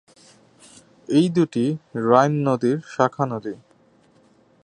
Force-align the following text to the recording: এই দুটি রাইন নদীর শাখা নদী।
এই 1.09 1.27
দুটি 1.29 1.65
রাইন 2.07 2.33
নদীর 2.47 2.77
শাখা 2.93 3.25
নদী। 3.25 3.55